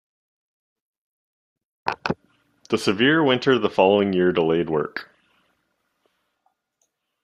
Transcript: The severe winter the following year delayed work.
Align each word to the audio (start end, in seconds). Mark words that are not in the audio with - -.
The 2.69 2.79
severe 2.79 3.23
winter 3.23 3.59
the 3.59 3.69
following 3.69 4.13
year 4.13 4.31
delayed 4.31 4.67
work. 4.67 5.11